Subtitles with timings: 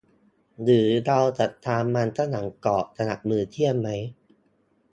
[0.61, 3.87] หรือเราจะทานมันฝรั่งทอดกรอบสำหรับมื้อเที่ยงไหม?